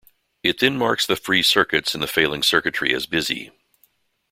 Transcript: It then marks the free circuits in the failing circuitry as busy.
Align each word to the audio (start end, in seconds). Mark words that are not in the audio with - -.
It 0.41 0.59
then 0.59 0.77
marks 0.79 1.05
the 1.05 1.15
free 1.15 1.43
circuits 1.43 1.93
in 1.93 2.01
the 2.01 2.07
failing 2.07 2.41
circuitry 2.41 2.91
as 2.91 3.05
busy. 3.05 3.51